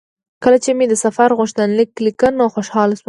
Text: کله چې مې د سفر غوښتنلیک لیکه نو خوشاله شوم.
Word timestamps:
کله 0.43 0.57
چې 0.63 0.71
مې 0.77 0.85
د 0.89 0.93
سفر 1.05 1.29
غوښتنلیک 1.39 1.91
لیکه 2.05 2.27
نو 2.37 2.45
خوشاله 2.53 2.93
شوم. 2.95 2.99